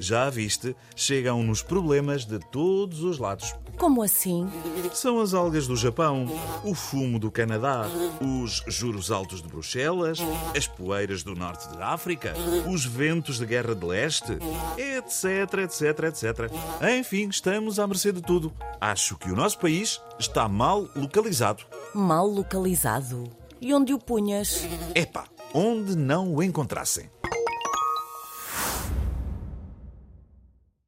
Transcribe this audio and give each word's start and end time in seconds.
Já 0.00 0.30
viste, 0.30 0.76
chegam-nos 0.94 1.62
problemas 1.62 2.24
de 2.24 2.38
todos 2.38 3.02
os 3.02 3.18
lados. 3.18 3.54
Como 3.76 4.02
assim? 4.02 4.48
São 4.92 5.20
as 5.20 5.34
algas 5.34 5.66
do 5.66 5.76
Japão, 5.76 6.26
o 6.64 6.74
fumo 6.74 7.18
do 7.18 7.30
Canadá, 7.30 7.84
os 8.20 8.62
juros 8.66 9.10
altos 9.10 9.42
de 9.42 9.48
Bruxelas, 9.48 10.18
as 10.56 10.66
poeiras 10.66 11.22
do 11.22 11.34
norte 11.34 11.68
de 11.68 11.82
África, 11.82 12.32
os 12.68 12.84
ventos 12.84 13.38
de 13.38 13.46
guerra 13.46 13.74
de 13.74 13.84
leste, 13.84 14.38
etc, 14.76 15.64
etc, 15.64 16.04
etc. 16.04 16.52
Enfim, 16.98 17.28
estamos 17.28 17.78
à 17.78 17.86
mercê 17.86 18.12
de 18.12 18.22
tudo. 18.22 18.52
Acho 18.80 19.16
que 19.16 19.30
o 19.30 19.36
nosso 19.36 19.58
país 19.58 20.00
está 20.18 20.48
mal 20.48 20.88
localizado. 20.94 21.64
Mal 21.94 22.26
localizado. 22.26 23.24
E 23.60 23.74
onde 23.74 23.92
o 23.92 23.98
punhas? 23.98 24.64
Epá, 24.94 25.24
onde 25.52 25.96
não 25.96 26.34
o 26.34 26.42
encontrassem. 26.42 27.10